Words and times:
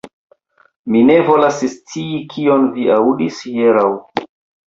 Mi 0.93 1.01
ne 1.09 1.17
volas 1.27 1.59
scii, 1.73 2.21
kion 2.33 2.65
vi 2.77 2.87
aŭdis 2.95 3.43
hieraŭ. 3.59 3.87